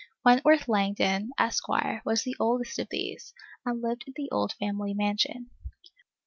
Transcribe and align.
Wentworth 0.25 0.67
Langdon, 0.67 1.29
Esquire, 1.37 2.01
was 2.03 2.23
the 2.23 2.35
oldest 2.39 2.79
of 2.79 2.87
these, 2.89 3.35
and 3.67 3.83
lived 3.83 4.05
in 4.07 4.13
the 4.15 4.31
old 4.31 4.51
family 4.53 4.95
mansion. 4.95 5.51